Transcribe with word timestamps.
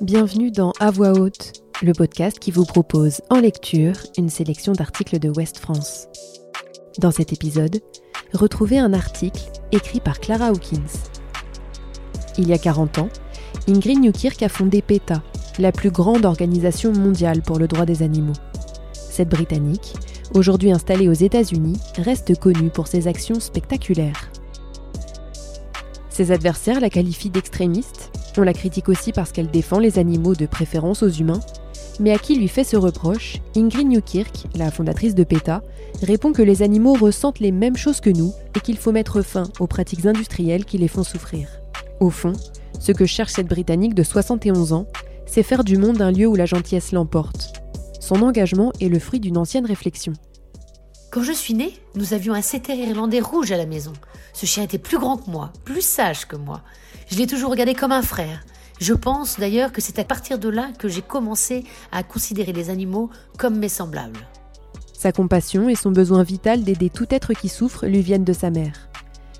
Bienvenue 0.00 0.52
dans 0.52 0.72
À 0.78 0.92
voix 0.92 1.10
haute, 1.10 1.54
le 1.82 1.92
podcast 1.92 2.38
qui 2.38 2.52
vous 2.52 2.64
propose 2.64 3.20
en 3.30 3.40
lecture 3.40 3.94
une 4.16 4.28
sélection 4.28 4.72
d'articles 4.72 5.18
de 5.18 5.28
West 5.28 5.58
France. 5.58 6.06
Dans 6.98 7.10
cet 7.10 7.32
épisode, 7.32 7.80
retrouvez 8.32 8.78
un 8.78 8.92
article 8.92 9.42
écrit 9.72 9.98
par 9.98 10.20
Clara 10.20 10.50
Hawkins. 10.50 11.10
Il 12.38 12.46
y 12.46 12.52
a 12.52 12.58
40 12.58 12.98
ans, 12.98 13.08
Ingrid 13.66 13.98
Newkirk 13.98 14.40
a 14.44 14.48
fondé 14.48 14.82
PETA, 14.82 15.20
la 15.58 15.72
plus 15.72 15.90
grande 15.90 16.24
organisation 16.24 16.92
mondiale 16.92 17.42
pour 17.42 17.58
le 17.58 17.66
droit 17.66 17.84
des 17.84 18.04
animaux. 18.04 18.36
Cette 18.92 19.30
Britannique, 19.30 19.96
aujourd'hui 20.32 20.70
installée 20.70 21.08
aux 21.08 21.12
États-Unis, 21.12 21.80
reste 21.96 22.38
connue 22.38 22.70
pour 22.70 22.86
ses 22.86 23.08
actions 23.08 23.40
spectaculaires. 23.40 24.30
Ses 26.08 26.30
adversaires 26.30 26.78
la 26.78 26.88
qualifient 26.88 27.30
d'extrémiste 27.30 28.07
on 28.38 28.42
la 28.42 28.52
critique 28.52 28.88
aussi 28.88 29.12
parce 29.12 29.32
qu'elle 29.32 29.50
défend 29.50 29.78
les 29.78 29.98
animaux 29.98 30.34
de 30.34 30.46
préférence 30.46 31.02
aux 31.02 31.08
humains. 31.08 31.40
Mais 32.00 32.12
à 32.12 32.18
qui 32.18 32.36
lui 32.36 32.48
fait 32.48 32.64
ce 32.64 32.76
reproche, 32.76 33.38
Ingrid 33.56 33.88
Newkirk, 33.88 34.46
la 34.54 34.70
fondatrice 34.70 35.14
de 35.14 35.24
PETA, 35.24 35.62
répond 36.02 36.32
que 36.32 36.42
les 36.42 36.62
animaux 36.62 36.94
ressentent 36.94 37.40
les 37.40 37.52
mêmes 37.52 37.76
choses 37.76 38.00
que 38.00 38.10
nous 38.10 38.32
et 38.56 38.60
qu'il 38.60 38.76
faut 38.76 38.92
mettre 38.92 39.22
fin 39.22 39.44
aux 39.58 39.66
pratiques 39.66 40.06
industrielles 40.06 40.64
qui 40.64 40.78
les 40.78 40.88
font 40.88 41.02
souffrir. 41.02 41.48
Au 42.00 42.10
fond, 42.10 42.32
ce 42.78 42.92
que 42.92 43.06
cherche 43.06 43.32
cette 43.32 43.48
Britannique 43.48 43.94
de 43.94 44.02
71 44.04 44.72
ans, 44.72 44.86
c'est 45.26 45.42
faire 45.42 45.64
du 45.64 45.76
monde 45.76 46.00
un 46.00 46.12
lieu 46.12 46.26
où 46.26 46.36
la 46.36 46.46
gentillesse 46.46 46.92
l'emporte. 46.92 47.52
Son 48.00 48.22
engagement 48.22 48.72
est 48.80 48.88
le 48.88 48.98
fruit 48.98 49.20
d'une 49.20 49.36
ancienne 49.36 49.66
réflexion. 49.66 50.12
Quand 51.10 51.22
je 51.22 51.32
suis 51.32 51.54
née, 51.54 51.72
nous 51.94 52.14
avions 52.14 52.34
un 52.34 52.42
setter 52.42 52.76
irlandais 52.76 53.20
rouge 53.20 53.50
à 53.50 53.56
la 53.56 53.66
maison. 53.66 53.92
Ce 54.32 54.46
chien 54.46 54.62
était 54.62 54.78
plus 54.78 54.98
grand 54.98 55.16
que 55.16 55.30
moi, 55.30 55.52
plus 55.64 55.80
sage 55.80 56.26
que 56.26 56.36
moi. 56.36 56.62
Je 57.10 57.16
l'ai 57.16 57.26
toujours 57.26 57.50
regardé 57.50 57.74
comme 57.74 57.92
un 57.92 58.02
frère. 58.02 58.44
Je 58.80 58.92
pense 58.92 59.40
d'ailleurs 59.40 59.72
que 59.72 59.80
c'est 59.80 59.98
à 59.98 60.04
partir 60.04 60.38
de 60.38 60.48
là 60.48 60.68
que 60.78 60.88
j'ai 60.88 61.02
commencé 61.02 61.64
à 61.90 62.02
considérer 62.02 62.52
les 62.52 62.70
animaux 62.70 63.10
comme 63.38 63.58
mes 63.58 63.68
semblables. 63.68 64.26
Sa 64.92 65.10
compassion 65.10 65.68
et 65.68 65.74
son 65.74 65.90
besoin 65.90 66.22
vital 66.22 66.62
d'aider 66.64 66.90
tout 66.90 67.06
être 67.10 67.32
qui 67.32 67.48
souffre 67.48 67.86
lui 67.86 68.02
viennent 68.02 68.24
de 68.24 68.32
sa 68.32 68.50
mère. 68.50 68.88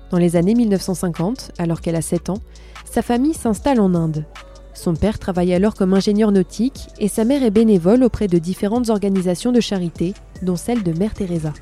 Dans 0.09 0.17
les 0.17 0.35
années 0.35 0.55
1950, 0.55 1.51
alors 1.59 1.81
qu'elle 1.81 1.95
a 1.95 2.01
7 2.01 2.31
ans, 2.31 2.41
sa 2.85 3.01
famille 3.01 3.35
s'installe 3.35 3.79
en 3.79 3.93
Inde. 3.93 4.25
Son 4.73 4.95
père 4.95 5.19
travaille 5.19 5.53
alors 5.53 5.75
comme 5.75 5.93
ingénieur 5.93 6.31
nautique 6.31 6.87
et 6.97 7.07
sa 7.07 7.23
mère 7.23 7.43
est 7.43 7.51
bénévole 7.51 8.03
auprès 8.03 8.27
de 8.27 8.39
différentes 8.39 8.89
organisations 8.89 9.51
de 9.51 9.59
charité, 9.59 10.13
dont 10.41 10.55
celle 10.55 10.81
de 10.81 10.93
Mère 10.93 11.13
Teresa. 11.13 11.53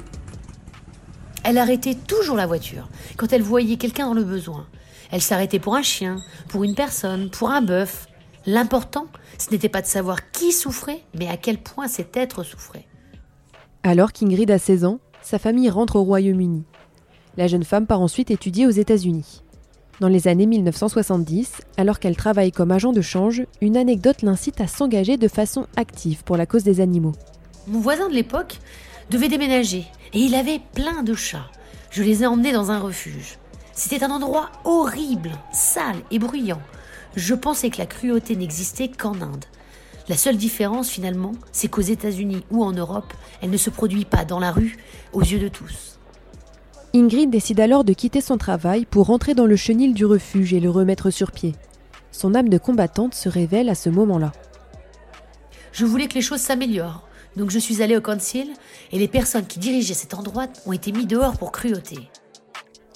Elle 1.43 1.57
arrêtait 1.57 1.95
toujours 1.95 2.37
la 2.37 2.47
voiture 2.47 2.89
quand 3.17 3.33
elle 3.33 3.41
voyait 3.41 3.77
quelqu'un 3.77 4.07
dans 4.07 4.13
le 4.13 4.23
besoin. 4.23 4.67
Elle 5.11 5.21
s'arrêtait 5.21 5.59
pour 5.59 5.75
un 5.75 5.81
chien, 5.81 6.17
pour 6.49 6.63
une 6.63 6.75
personne, 6.75 7.29
pour 7.29 7.49
un 7.49 7.61
bœuf. 7.61 8.07
L'important, 8.45 9.07
ce 9.37 9.51
n'était 9.51 9.69
pas 9.69 9.81
de 9.81 9.87
savoir 9.87 10.31
qui 10.31 10.51
souffrait, 10.51 11.01
mais 11.17 11.27
à 11.27 11.37
quel 11.37 11.57
point 11.57 11.87
cet 11.87 12.17
être 12.17 12.43
souffrait. 12.43 12.85
Alors 13.83 14.11
qu'Ingrid 14.11 14.51
a 14.51 14.59
16 14.59 14.85
ans, 14.85 14.99
sa 15.21 15.39
famille 15.39 15.69
rentre 15.69 15.97
au 15.97 16.03
Royaume-Uni. 16.03 16.63
La 17.37 17.47
jeune 17.47 17.63
femme 17.63 17.85
part 17.85 18.01
ensuite 18.01 18.31
étudier 18.31 18.65
aux 18.65 18.71
États-Unis. 18.71 19.43
Dans 19.99 20.07
les 20.07 20.27
années 20.27 20.45
1970, 20.45 21.61
alors 21.77 21.99
qu'elle 21.99 22.15
travaille 22.15 22.51
comme 22.51 22.71
agent 22.71 22.91
de 22.91 23.01
change, 23.01 23.43
une 23.61 23.77
anecdote 23.77 24.21
l'incite 24.21 24.61
à 24.61 24.67
s'engager 24.67 25.17
de 25.17 25.27
façon 25.27 25.65
active 25.75 26.23
pour 26.23 26.37
la 26.37 26.45
cause 26.45 26.63
des 26.63 26.81
animaux. 26.81 27.13
Mon 27.67 27.79
voisin 27.79 28.07
de 28.07 28.13
l'époque 28.13 28.59
devait 29.09 29.27
déménager 29.27 29.85
et 30.13 30.19
il 30.19 30.35
avait 30.35 30.61
plein 30.73 31.03
de 31.03 31.13
chats. 31.13 31.49
Je 31.89 32.03
les 32.03 32.23
ai 32.23 32.27
emmenés 32.27 32.53
dans 32.53 32.71
un 32.71 32.79
refuge. 32.79 33.37
C'était 33.77 34.03
un 34.03 34.09
endroit 34.09 34.49
horrible, 34.65 35.33
sale 35.53 36.01
et 36.09 36.17
bruyant. 36.17 36.59
Je 37.15 37.35
pensais 37.35 37.69
que 37.69 37.77
la 37.77 37.85
cruauté 37.85 38.35
n'existait 38.35 38.87
qu'en 38.87 39.21
Inde. 39.21 39.45
La 40.09 40.17
seule 40.17 40.35
différence 40.35 40.89
finalement, 40.89 41.33
c'est 41.51 41.67
qu'aux 41.67 41.81
États-Unis 41.81 42.43
ou 42.49 42.63
en 42.63 42.71
Europe, 42.71 43.13
elle 43.39 43.51
ne 43.51 43.57
se 43.57 43.69
produit 43.69 44.03
pas 44.03 44.25
dans 44.25 44.39
la 44.39 44.51
rue, 44.51 44.77
aux 45.13 45.21
yeux 45.21 45.37
de 45.37 45.47
tous. 45.47 45.99
Ingrid 46.95 47.29
décide 47.29 47.59
alors 47.59 47.83
de 47.83 47.93
quitter 47.93 48.19
son 48.19 48.39
travail 48.39 48.85
pour 48.85 49.05
rentrer 49.05 49.35
dans 49.35 49.45
le 49.45 49.55
chenil 49.55 49.93
du 49.93 50.05
refuge 50.05 50.55
et 50.55 50.59
le 50.59 50.71
remettre 50.71 51.11
sur 51.11 51.31
pied. 51.31 51.53
Son 52.11 52.33
âme 52.33 52.49
de 52.49 52.57
combattante 52.57 53.13
se 53.13 53.29
révèle 53.29 53.69
à 53.69 53.75
ce 53.75 53.91
moment-là. 53.91 54.31
Je 55.71 55.85
voulais 55.85 56.07
que 56.07 56.15
les 56.15 56.23
choses 56.23 56.41
s'améliorent, 56.41 57.07
donc 57.35 57.51
je 57.51 57.59
suis 57.59 57.83
allée 57.83 57.95
au 57.95 58.01
council 58.01 58.51
et 58.91 58.97
les 58.97 59.07
personnes 59.07 59.45
qui 59.45 59.59
dirigeaient 59.59 59.93
cet 59.93 60.15
endroit 60.15 60.47
ont 60.65 60.73
été 60.73 60.91
mis 60.91 61.05
dehors 61.05 61.37
pour 61.37 61.51
cruauté. 61.51 62.09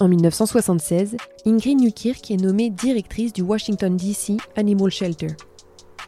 En 0.01 0.07
1976, 0.07 1.15
Ingrid 1.45 1.79
Newkirk 1.79 2.31
est 2.31 2.41
nommée 2.41 2.71
directrice 2.71 3.33
du 3.33 3.43
Washington 3.43 3.95
DC 3.95 4.31
Animal 4.55 4.89
Shelter. 4.89 5.27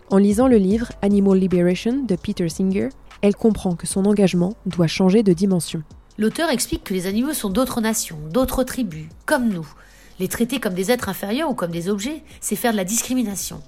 En 0.09 0.17
lisant 0.17 0.47
le 0.47 0.57
livre 0.57 0.91
Animal 1.03 1.37
Liberation 1.37 2.01
de 2.03 2.15
Peter 2.15 2.49
Singer, 2.49 2.89
elle 3.21 3.35
comprend 3.35 3.75
que 3.75 3.85
son 3.85 4.05
engagement 4.05 4.55
doit 4.65 4.87
changer 4.87 5.21
de 5.21 5.31
dimension. 5.31 5.83
L'auteur 6.17 6.49
explique 6.49 6.83
que 6.83 6.95
les 6.95 7.05
animaux 7.05 7.33
sont 7.33 7.51
d'autres 7.51 7.81
nations, 7.81 8.17
d'autres 8.31 8.63
tribus, 8.63 9.05
comme 9.27 9.49
nous. 9.49 9.71
Les 10.19 10.27
traiter 10.27 10.59
comme 10.59 10.73
des 10.73 10.89
êtres 10.89 11.09
inférieurs 11.09 11.51
ou 11.51 11.53
comme 11.53 11.69
des 11.69 11.87
objets, 11.87 12.23
c'est 12.41 12.55
faire 12.55 12.71
de 12.71 12.77
la 12.77 12.85
discrimination. 12.85 13.61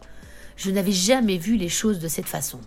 Je 0.57 0.71
n'avais 0.71 0.91
jamais 0.91 1.37
vu 1.37 1.55
les 1.55 1.69
choses 1.69 1.99
de 1.99 2.07
cette 2.07 2.25
façon. 2.25 2.57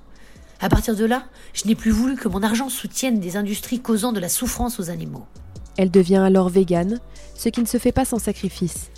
À 0.60 0.68
partir 0.68 0.94
de 0.94 1.04
là, 1.04 1.24
je 1.54 1.66
n'ai 1.66 1.74
plus 1.74 1.90
voulu 1.90 2.14
que 2.14 2.28
mon 2.28 2.44
argent 2.44 2.68
soutienne 2.68 3.18
des 3.18 3.36
industries 3.36 3.80
causant 3.80 4.12
de 4.12 4.20
la 4.20 4.28
souffrance 4.28 4.78
aux 4.78 4.90
animaux. 4.90 5.26
Elle 5.78 5.92
devient 5.92 6.16
alors 6.16 6.48
végane, 6.48 6.98
ce 7.36 7.48
qui 7.48 7.60
ne 7.60 7.66
se 7.66 7.78
fait 7.78 7.92
pas 7.92 8.04
sans 8.04 8.18
sacrifice. 8.18 8.90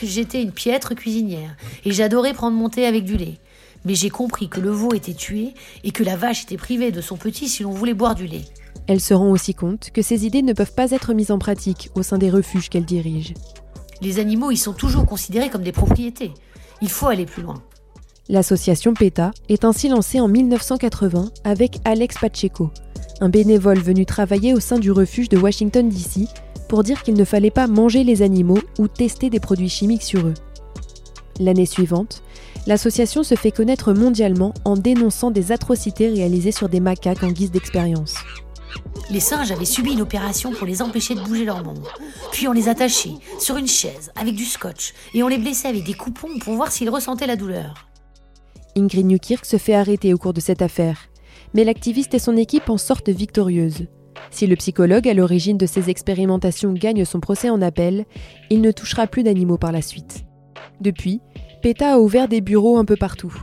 J'étais 0.00 0.40
une 0.40 0.52
piètre 0.52 0.94
cuisinière 0.94 1.56
et 1.84 1.90
j'adorais 1.90 2.32
prendre 2.32 2.56
mon 2.56 2.68
thé 2.68 2.86
avec 2.86 3.04
du 3.04 3.16
lait. 3.16 3.38
Mais 3.84 3.96
j'ai 3.96 4.08
compris 4.08 4.48
que 4.48 4.60
le 4.60 4.70
veau 4.70 4.94
était 4.94 5.14
tué 5.14 5.54
et 5.82 5.90
que 5.90 6.04
la 6.04 6.16
vache 6.16 6.44
était 6.44 6.56
privée 6.56 6.92
de 6.92 7.00
son 7.00 7.16
petit 7.16 7.48
si 7.48 7.64
l'on 7.64 7.72
voulait 7.72 7.92
boire 7.92 8.14
du 8.14 8.28
lait. 8.28 8.44
Elle 8.86 9.00
se 9.00 9.14
rend 9.14 9.30
aussi 9.30 9.52
compte 9.52 9.90
que 9.90 10.00
ces 10.00 10.26
idées 10.26 10.42
ne 10.42 10.52
peuvent 10.52 10.74
pas 10.74 10.92
être 10.92 11.12
mises 11.12 11.32
en 11.32 11.40
pratique 11.40 11.90
au 11.96 12.04
sein 12.04 12.18
des 12.18 12.30
refuges 12.30 12.68
qu'elle 12.68 12.84
dirige. 12.84 13.34
Les 14.00 14.20
animaux 14.20 14.52
y 14.52 14.56
sont 14.56 14.72
toujours 14.72 15.06
considérés 15.06 15.50
comme 15.50 15.64
des 15.64 15.72
propriétés. 15.72 16.30
Il 16.80 16.88
faut 16.88 17.08
aller 17.08 17.26
plus 17.26 17.42
loin. 17.42 17.60
L'association 18.28 18.94
PETA 18.94 19.32
est 19.48 19.64
ainsi 19.64 19.88
lancée 19.88 20.20
en 20.20 20.28
1980 20.28 21.30
avec 21.44 21.78
Alex 21.84 22.18
Pacheco, 22.18 22.70
un 23.20 23.28
bénévole 23.28 23.80
venu 23.80 24.06
travailler 24.06 24.54
au 24.54 24.60
sein 24.60 24.78
du 24.78 24.92
refuge 24.92 25.28
de 25.28 25.36
Washington 25.36 25.88
DC 25.88 26.28
pour 26.68 26.82
dire 26.82 27.02
qu'il 27.02 27.14
ne 27.14 27.24
fallait 27.24 27.50
pas 27.50 27.66
manger 27.66 28.04
les 28.04 28.22
animaux 28.22 28.60
ou 28.78 28.88
tester 28.88 29.30
des 29.30 29.40
produits 29.40 29.68
chimiques 29.68 30.02
sur 30.02 30.26
eux. 30.26 30.34
L'année 31.40 31.66
suivante, 31.66 32.22
l'association 32.66 33.22
se 33.22 33.34
fait 33.34 33.50
connaître 33.50 33.92
mondialement 33.92 34.52
en 34.64 34.76
dénonçant 34.76 35.30
des 35.30 35.52
atrocités 35.52 36.08
réalisées 36.08 36.52
sur 36.52 36.68
des 36.68 36.80
macaques 36.80 37.22
en 37.22 37.30
guise 37.30 37.50
d'expérience. 37.50 38.14
Les 39.10 39.20
singes 39.20 39.50
avaient 39.50 39.64
subi 39.64 39.92
une 39.92 40.02
opération 40.02 40.52
pour 40.52 40.66
les 40.66 40.82
empêcher 40.82 41.14
de 41.14 41.20
bouger 41.20 41.44
leurs 41.44 41.64
membres. 41.64 41.94
Puis 42.32 42.46
on 42.46 42.52
les 42.52 42.68
attachait 42.68 43.14
sur 43.40 43.56
une 43.56 43.66
chaise 43.66 44.12
avec 44.14 44.34
du 44.34 44.44
scotch 44.44 44.92
et 45.14 45.22
on 45.22 45.28
les 45.28 45.38
blessait 45.38 45.68
avec 45.68 45.84
des 45.84 45.94
coupons 45.94 46.38
pour 46.38 46.54
voir 46.54 46.70
s'ils 46.70 46.90
ressentaient 46.90 47.26
la 47.26 47.36
douleur. 47.36 47.88
Ingrid 48.76 49.06
Newkirk 49.06 49.44
se 49.46 49.56
fait 49.56 49.74
arrêter 49.74 50.12
au 50.12 50.18
cours 50.18 50.34
de 50.34 50.40
cette 50.40 50.62
affaire 50.62 51.07
mais 51.54 51.64
l'activiste 51.64 52.14
et 52.14 52.18
son 52.18 52.36
équipe 52.36 52.70
en 52.70 52.78
sortent 52.78 53.08
victorieuses. 53.08 53.86
Si 54.30 54.46
le 54.46 54.56
psychologue 54.56 55.08
à 55.08 55.14
l'origine 55.14 55.58
de 55.58 55.66
ces 55.66 55.90
expérimentations 55.90 56.72
gagne 56.72 57.04
son 57.04 57.20
procès 57.20 57.50
en 57.50 57.62
appel, 57.62 58.04
il 58.50 58.60
ne 58.60 58.72
touchera 58.72 59.06
plus 59.06 59.22
d'animaux 59.22 59.58
par 59.58 59.72
la 59.72 59.82
suite. 59.82 60.24
Depuis, 60.80 61.20
PETA 61.62 61.94
a 61.94 61.98
ouvert 61.98 62.28
des 62.28 62.40
bureaux 62.40 62.78
un 62.78 62.84
peu 62.84 62.96
partout. 62.96 63.34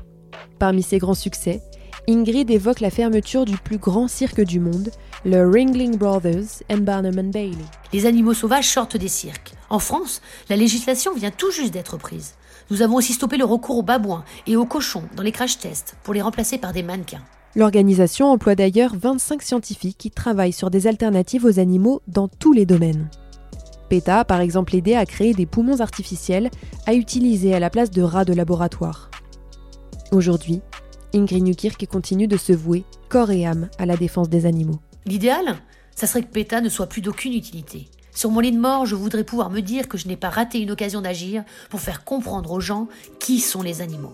Parmi 0.60 0.84
ses 0.84 1.00
grands 1.00 1.14
succès, 1.14 1.62
Ingrid 2.08 2.52
évoque 2.52 2.82
la 2.82 2.92
fermeture 2.92 3.46
du 3.46 3.58
plus 3.58 3.78
grand 3.78 4.08
cirque 4.08 4.42
du 4.42 4.60
monde, 4.60 4.92
le 5.26 5.50
Ringling 5.50 5.98
Brothers 5.98 6.62
and 6.72 6.80
Barnum 6.80 7.32
Bailey. 7.32 7.58
Les 7.94 8.06
animaux 8.06 8.36
sauvages 8.36 8.70
sortent 8.70 8.98
des 8.98 9.08
cirques. 9.08 9.54
En 9.70 9.80
France, 9.80 10.22
la 10.50 10.56
législation 10.56 11.16
vient 11.16 11.32
tout 11.32 11.50
juste 11.50 11.74
d'être 11.74 11.98
prise. 11.98 12.36
Nous 12.70 12.84
avons 12.84 12.96
aussi 12.96 13.14
stoppé 13.14 13.38
le 13.38 13.46
recours 13.46 13.78
aux 13.78 13.84
babouins 13.84 14.24
et 14.46 14.56
aux 14.56 14.66
cochons 14.66 15.04
dans 15.16 15.24
les 15.24 15.32
crash 15.32 15.58
tests 15.58 15.98
pour 16.04 16.14
les 16.14 16.22
remplacer 16.22 16.58
par 16.58 16.74
des 16.74 16.84
mannequins. 16.84 17.24
L'organisation 17.56 18.32
emploie 18.32 18.56
d'ailleurs 18.56 18.96
25 18.98 19.42
scientifiques 19.42 19.98
qui 19.98 20.12
travaillent 20.12 20.52
sur 20.52 20.70
des 20.70 20.88
alternatives 20.88 21.46
aux 21.46 21.58
animaux 21.58 22.02
dans 22.06 22.28
tous 22.28 22.52
les 22.52 22.66
domaines. 22.66 23.10
PETA 23.90 24.20
a 24.20 24.26
par 24.26 24.42
exemple 24.42 24.76
aidé 24.76 24.94
à 24.96 25.06
créer 25.06 25.34
des 25.34 25.46
poumons 25.46 25.80
artificiels 25.80 26.50
à 26.86 26.94
utiliser 26.94 27.54
à 27.54 27.60
la 27.60 27.70
place 27.70 27.92
de 27.92 28.02
rats 28.02 28.26
de 28.26 28.34
laboratoire. 28.34 29.10
Aujourd'hui, 30.12 30.62
Ingrid 31.14 31.44
Newkirk 31.44 31.86
continue 31.86 32.28
de 32.28 32.36
se 32.36 32.52
vouer 32.52 32.84
corps 33.08 33.32
et 33.32 33.46
âme 33.46 33.70
à 33.80 33.86
la 33.86 33.96
défense 33.96 34.30
des 34.30 34.46
animaux. 34.46 34.82
L'idéal, 35.06 35.56
ça 35.96 36.08
serait 36.08 36.24
que 36.24 36.34
PETA 36.34 36.60
ne 36.60 36.68
soit 36.68 36.88
plus 36.88 37.02
d'aucune 37.02 37.34
utilité. 37.34 37.88
Sur 38.14 38.32
mon 38.32 38.42
lit 38.42 38.52
de 38.52 38.60
mort, 38.60 38.86
je 38.86 38.96
voudrais 38.96 39.24
pouvoir 39.24 39.50
me 39.50 39.62
dire 39.62 39.88
que 39.88 39.98
je 39.98 40.10
n'ai 40.10 40.18
pas 40.18 40.30
raté 40.30 40.60
une 40.60 40.72
occasion 40.72 41.02
d'agir 41.02 41.46
pour 41.70 41.80
faire 41.80 42.04
comprendre 42.04 42.52
aux 42.52 42.60
gens 42.60 42.90
qui 43.20 43.40
sont 43.40 43.62
les 43.62 43.82
animaux. 43.82 44.14